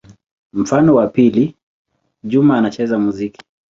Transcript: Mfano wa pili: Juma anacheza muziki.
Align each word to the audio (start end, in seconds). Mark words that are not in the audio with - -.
Mfano 0.53 0.95
wa 0.95 1.07
pili: 1.07 1.55
Juma 2.23 2.57
anacheza 2.57 2.99
muziki. 2.99 3.41